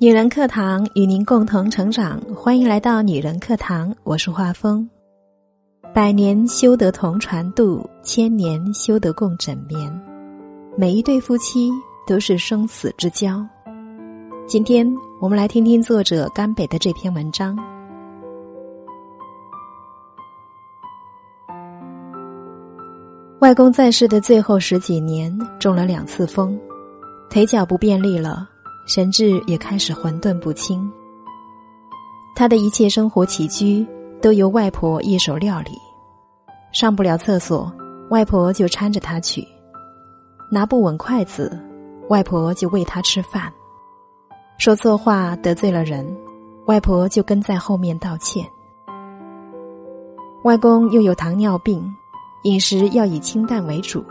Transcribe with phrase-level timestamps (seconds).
[0.00, 4.88] 女人课堂与您共同成长，欢迎来到女人课堂，我是画风。
[5.92, 9.92] 百年修得同船渡，千年修得共枕眠。
[10.76, 11.68] 每一对夫妻
[12.06, 13.44] 都是生死之交。
[14.46, 14.88] 今天
[15.20, 17.58] 我们来听听作者甘北的这篇文章。
[23.40, 26.56] 外公在世的最后十几年，中了两次风，
[27.28, 28.48] 腿脚不便利了，
[28.88, 30.90] 神志也开始混沌不清。
[32.34, 33.86] 他的一切生活起居
[34.20, 35.72] 都由外婆一手料理，
[36.72, 37.70] 上不了厕所，
[38.10, 39.42] 外婆就搀着他去；
[40.50, 41.56] 拿不稳筷子，
[42.08, 43.52] 外婆就喂他吃饭；
[44.58, 46.04] 说错话得罪了人，
[46.66, 48.44] 外婆就跟在后面道歉。
[50.44, 51.88] 外公又有糖尿病。
[52.44, 54.02] 饮食要以清淡为主，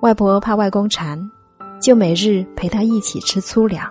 [0.00, 1.30] 外婆怕外公馋，
[1.80, 3.88] 就每日陪他一起吃粗粮。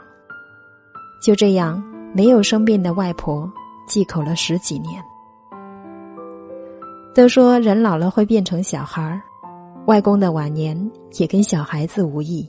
[1.21, 3.51] 就这样，没有生病的外婆
[3.87, 5.01] 忌口了十几年。
[7.15, 9.19] 都说人老了会变成小孩儿，
[9.87, 10.79] 外公的晚年
[11.17, 12.47] 也跟小孩子无异。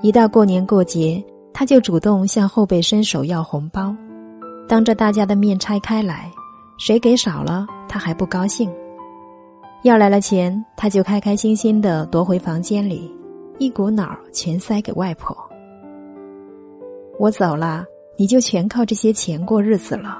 [0.00, 1.22] 一到过年过节，
[1.52, 3.94] 他就主动向后辈伸手要红包，
[4.66, 6.30] 当着大家的面拆开来，
[6.78, 8.72] 谁给少了，他还不高兴。
[9.82, 13.14] 要来了钱，他就开开心心的夺回房间里，
[13.58, 15.36] 一股脑儿全塞给外婆。
[17.18, 17.84] 我走了，
[18.16, 20.18] 你就全靠这些钱过日子了。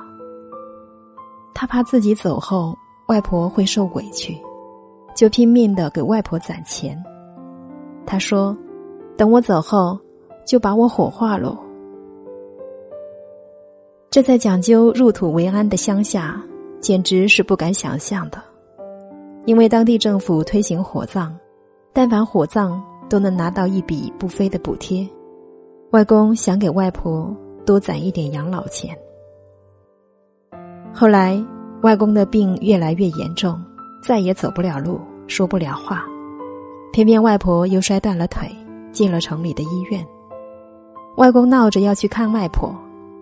[1.54, 2.76] 他怕自己走后
[3.08, 4.36] 外婆会受委屈，
[5.14, 7.00] 就拼命的给外婆攒钱。
[8.06, 8.56] 他说
[9.16, 9.98] ：“等我走后，
[10.46, 11.56] 就把我火化喽。”
[14.10, 16.42] 这在讲究入土为安的乡下，
[16.80, 18.42] 简直是不敢想象的。
[19.44, 21.34] 因为当地政府推行火葬，
[21.92, 25.08] 但凡火葬都能拿到一笔不菲的补贴。
[25.90, 28.96] 外公想给外婆多攒一点养老钱。
[30.92, 31.42] 后来，
[31.82, 33.58] 外公的病越来越严重，
[34.02, 36.04] 再也走不了路，说不了话，
[36.92, 38.48] 偏偏外婆又摔断了腿，
[38.92, 40.04] 进了城里的医院。
[41.16, 42.74] 外公闹着要去看外婆，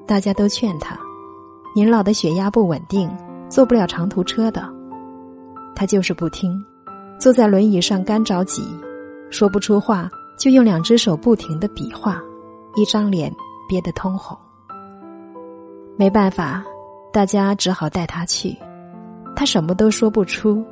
[0.07, 0.99] 大家都劝他
[1.75, 3.11] ：“您老的血压不稳定，
[3.49, 4.63] 坐不了长途车的。”
[5.75, 6.65] 他就是不听，
[7.19, 8.63] 坐在轮椅上干着急，
[9.31, 12.23] 说不出话，就用两只手不停的比划，
[12.75, 13.35] 一张脸
[13.69, 14.37] 憋得通红。
[15.97, 16.65] 没办法，
[17.13, 18.57] 大家只好带他去，
[19.35, 20.65] 他什么都说不出，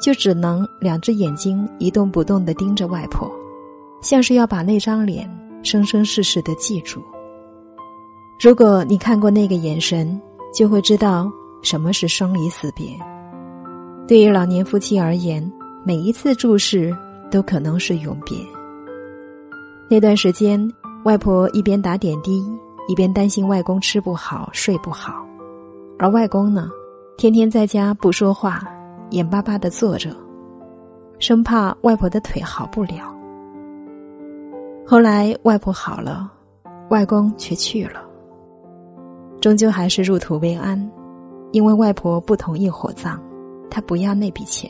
[0.00, 3.30] 就只能两只眼睛一动不动的盯着外婆，
[4.00, 5.28] 像是要把那张脸
[5.62, 7.02] 生生世世的记住。
[8.42, 10.18] 如果你看过那个眼神，
[10.54, 11.30] 就会知道
[11.62, 12.86] 什么是生离死别。
[14.08, 15.52] 对于老年夫妻而言，
[15.84, 16.96] 每一次注视
[17.30, 18.36] 都可能是永别。
[19.88, 20.60] 那段时间，
[21.04, 22.44] 外婆一边打点滴，
[22.88, 25.24] 一边担心外公吃不好、睡不好，
[25.98, 26.70] 而外公呢，
[27.16, 28.62] 天天在家不说话，
[29.10, 30.10] 眼巴巴的坐着，
[31.18, 33.14] 生怕外婆的腿好不了。
[34.86, 36.30] 后来外婆好了，
[36.90, 38.02] 外公却去了，
[39.40, 40.90] 终究还是入土为安，
[41.52, 43.20] 因为外婆不同意火葬。
[43.72, 44.68] 他不要那笔钱。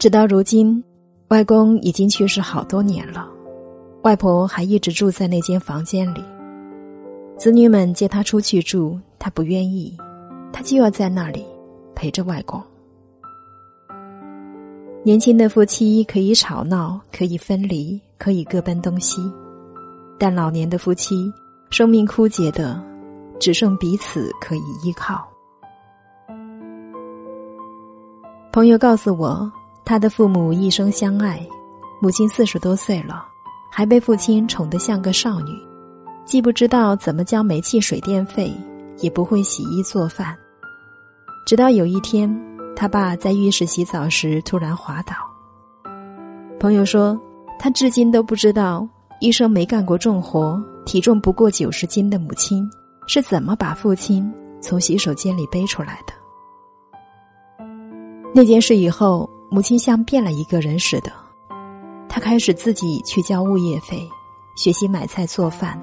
[0.00, 0.82] 直到如今，
[1.28, 3.28] 外公已经去世好多年了，
[4.00, 6.24] 外婆还一直住在那间房间里。
[7.36, 9.94] 子女们接他出去住，他不愿意，
[10.54, 11.44] 他就要在那里
[11.94, 12.58] 陪着外公。
[15.04, 19.20] 年轻的夫妻可以吵闹，可以分离，可以各奔东西，
[20.18, 21.30] 但老年的夫妻，
[21.68, 22.82] 生命枯竭的，
[23.38, 25.28] 只剩彼此可以依靠。
[28.50, 29.50] 朋友告诉我，
[29.84, 31.46] 他的父母一生相爱，
[32.00, 33.24] 母亲四十多岁了，
[33.70, 35.52] 还被父亲宠得像个少女，
[36.24, 38.52] 既不知道怎么交煤气水电费，
[38.98, 40.36] 也不会洗衣做饭。
[41.46, 42.30] 直到有一天，
[42.76, 45.14] 他爸在浴室洗澡时突然滑倒。
[46.60, 47.18] 朋友说，
[47.58, 48.86] 他至今都不知道，
[49.18, 52.68] 一生没干过重活、体重不过九十斤的母亲
[53.06, 56.12] 是怎么把父亲从洗手间里背出来的。
[58.32, 61.10] 那件事以后，母亲像变了一个人似的，
[62.08, 64.08] 她开始自己去交物业费，
[64.56, 65.76] 学习买菜做饭，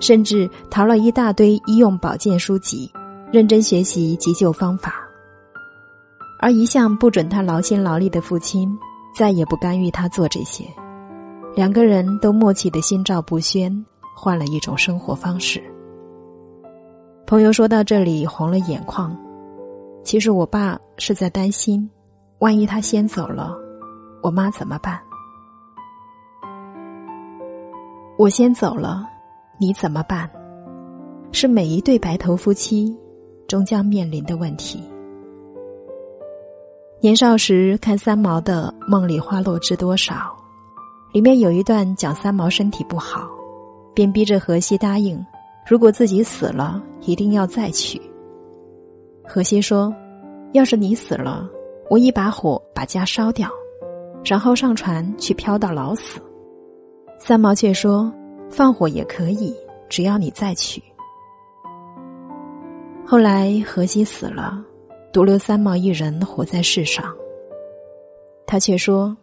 [0.00, 2.90] 甚至淘了一大堆医用保健书籍，
[3.30, 4.94] 认真学习急救方法。
[6.40, 8.66] 而一向不准他劳心劳力的父亲，
[9.14, 10.64] 再也不干预他做这些，
[11.54, 13.84] 两个人都默契的心照不宣，
[14.16, 15.62] 换了一种生活方式。
[17.26, 19.14] 朋友说到这里红了眼眶。
[20.02, 21.88] 其实我爸是在担心，
[22.42, 23.56] 万一他先走了，
[24.20, 25.00] 我妈怎么办？
[28.18, 29.08] 我先走了，
[29.60, 30.28] 你怎么办？
[31.30, 32.98] 是每一对白头夫妻
[33.46, 34.82] 终将面临的问题。
[37.00, 40.12] 年少时看三毛的《梦里花落知多少》，
[41.12, 43.30] 里面有一段讲三毛身体不好，
[43.94, 45.24] 便逼着荷西答应，
[45.64, 48.02] 如果自己死了，一定要再娶。
[49.22, 49.94] 荷西说
[50.54, 51.48] ：“要是你死了，
[51.92, 53.50] 我一把火把家烧掉，
[54.24, 56.18] 然后上船去漂到老死。”
[57.20, 58.10] 三毛却说
[58.48, 59.54] ：“放火也可以，
[59.90, 60.82] 只要你再娶。”
[63.04, 64.58] 后来荷西死了，
[65.12, 67.14] 独留三毛一人活在世上。
[68.46, 69.14] 他却说：“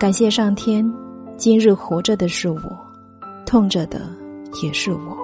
[0.00, 0.90] 感谢上天，
[1.36, 2.58] 今日活着的是我，
[3.44, 4.00] 痛着的
[4.62, 5.14] 也是我。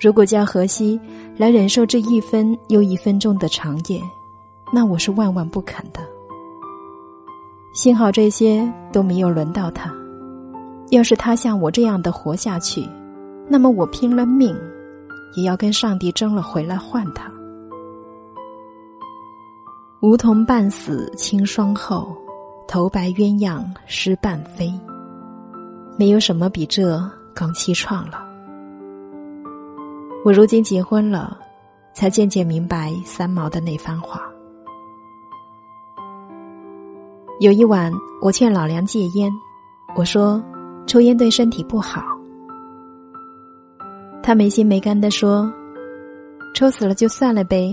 [0.00, 1.00] 如果叫荷西
[1.36, 4.02] 来忍受这一分又一分钟的长夜，
[4.72, 6.00] 那我是万万不肯的。
[7.72, 9.92] 幸好这些都没有轮到他。”
[10.90, 12.88] 要是他像我这样的活下去，
[13.46, 14.56] 那么我拼了命，
[15.36, 17.30] 也要跟上帝争了回来换他。
[20.00, 22.16] 梧桐半死清霜后，
[22.66, 24.72] 头白鸳鸯失半飞。
[25.98, 26.98] 没有什么比这
[27.34, 28.24] 更凄怆了。
[30.24, 31.36] 我如今结婚了，
[31.92, 34.27] 才渐渐明白三毛的那番话。
[37.40, 39.32] 有一晚，我劝老梁戒烟，
[39.96, 40.42] 我说。
[40.86, 42.02] 抽烟对身体不好，
[44.22, 45.52] 他没心没肝的说
[46.56, 47.70] ：“抽死了就算了呗。”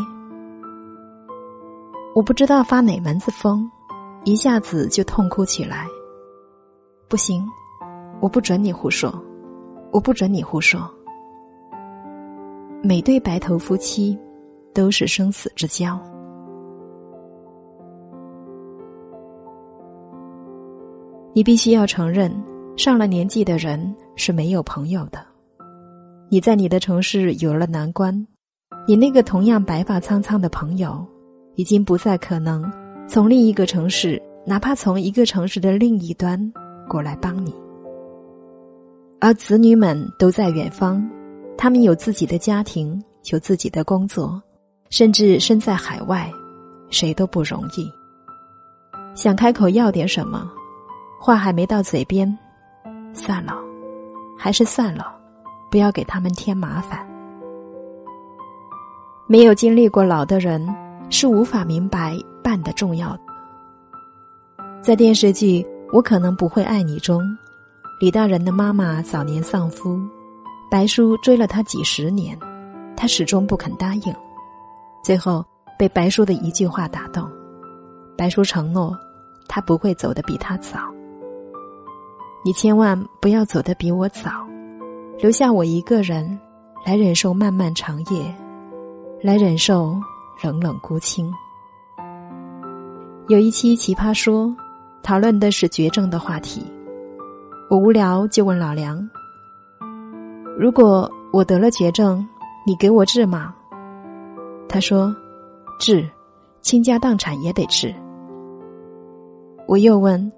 [2.13, 3.71] 我不知道发哪门子疯，
[4.25, 5.88] 一下子就痛哭起来。
[7.07, 7.41] 不行，
[8.19, 9.18] 我不准你胡说，
[9.94, 10.81] 我不准你胡说。
[12.83, 14.19] 每对白头夫妻
[14.73, 15.97] 都是生死之交，
[21.35, 22.31] 你必须要承认。
[22.77, 25.19] 上了年纪的人是没有朋友的。
[26.29, 28.25] 你在你的城市有了难关，
[28.87, 31.05] 你那个同样白发苍苍的朋友，
[31.55, 32.69] 已经不再可能
[33.07, 36.53] 从另一个城市，哪怕从一个城市的另一端
[36.87, 37.53] 过来帮你。
[39.19, 41.05] 而子女们都在远方，
[41.57, 43.01] 他们有自己的家庭，
[43.31, 44.41] 有自己的工作，
[44.89, 46.31] 甚至身在海外，
[46.89, 47.89] 谁都不容易。
[49.15, 50.51] 想开口要点什么，
[51.19, 52.38] 话还没到嘴边。
[53.13, 53.53] 算了，
[54.38, 55.15] 还是算了，
[55.71, 57.07] 不要给他们添麻烦。
[59.27, 60.67] 没有经历过老的人
[61.09, 63.19] 是无法明白伴的重要的。
[64.81, 67.23] 在电视剧《我可能不会爱你》中，
[68.00, 70.00] 李大人的妈妈早年丧夫，
[70.69, 72.38] 白叔追了她几十年，
[72.95, 74.13] 她始终不肯答应，
[75.03, 75.44] 最后
[75.79, 77.27] 被白叔的一句话打动，
[78.15, 78.95] 白叔承诺，
[79.47, 80.79] 他不会走得比他早。
[82.45, 84.30] 你千万不要走得比我早，
[85.18, 86.39] 留下我一个人
[86.86, 88.31] 来忍受漫漫长夜，
[89.19, 89.95] 来忍受
[90.44, 91.33] 冷冷孤清。
[93.30, 94.45] 有一期《奇葩说》，
[95.01, 96.63] 讨论的是绝症的话题，
[97.68, 99.09] 我无聊就问老梁
[100.56, 102.24] ：“如果我得了绝症，
[102.63, 103.56] 你给我治吗？”
[104.69, 105.12] 他说
[105.81, 106.07] ：“治，
[106.61, 107.92] 倾家荡产也得治。”
[109.68, 110.31] 我又问：“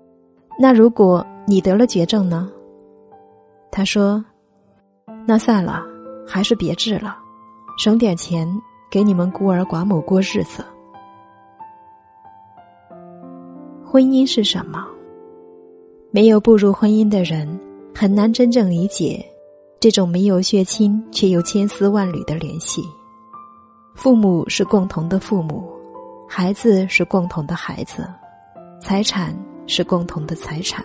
[0.58, 2.51] 那如果？”你得了绝症呢？
[3.72, 4.24] 他说
[5.25, 5.82] ：“那算了，
[6.27, 7.18] 还是别治了，
[7.77, 8.46] 省点钱
[8.92, 10.62] 给你们孤儿寡母过日子。”
[13.89, 14.86] 婚姻是什么？
[16.12, 17.48] 没有步入婚姻的人
[17.96, 19.25] 很难真正理解
[19.80, 22.84] 这种没有血亲却又千丝万缕的联系。
[23.96, 25.63] 父母是共同的父母，
[26.27, 28.06] 孩子是共同的孩子，
[28.82, 29.34] 财产
[29.66, 30.84] 是共同的财产。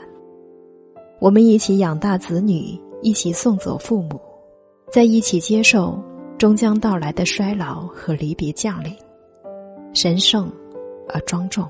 [1.23, 4.21] 我们一起养大子女，一起送走父母，
[4.91, 5.97] 在一起接受
[6.37, 8.93] 终将到来的衰老和离别降临，
[9.95, 10.51] 神圣
[11.09, 11.65] 而庄重。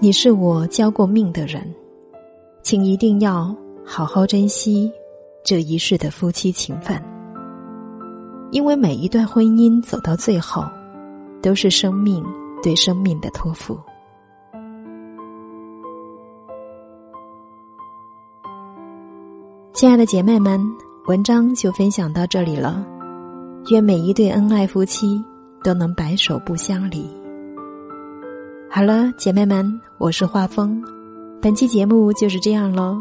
[0.00, 1.72] 你是我交过命的人，
[2.64, 3.54] 请一定要
[3.86, 4.90] 好好珍惜
[5.44, 7.00] 这一世的夫妻情分，
[8.50, 10.64] 因为每一段婚姻走到最后，
[11.40, 12.20] 都是生命
[12.64, 13.78] 对生命的托付。
[19.74, 20.64] 亲爱的姐妹们，
[21.06, 22.86] 文章就分享到这里了。
[23.70, 25.20] 愿每一对恩爱夫妻
[25.64, 27.04] 都能白首不相离。
[28.70, 30.80] 好了，姐妹们，我是画风，
[31.42, 32.98] 本期节目就是这样喽。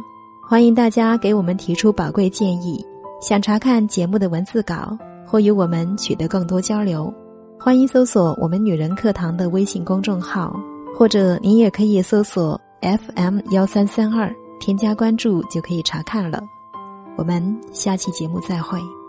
[0.49, 2.83] 欢迎大家给我们提出宝贵建议，
[3.21, 7.13] 想查看节目的文字稿或与我们取得更多交流，
[7.59, 10.59] 欢迎搜索我们女人课堂的微信公众号，
[10.97, 14.33] 或者您也可以搜索 FM 幺三三二。
[14.59, 16.41] 添加关注就可以查看了。
[17.15, 19.02] 我们下期节目再会。